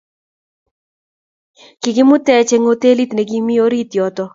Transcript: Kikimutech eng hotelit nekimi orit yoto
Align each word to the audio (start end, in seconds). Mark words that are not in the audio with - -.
Kikimutech 1.81 2.51
eng 2.55 2.67
hotelit 2.69 3.11
nekimi 3.13 3.55
orit 3.65 3.89
yoto 3.97 4.23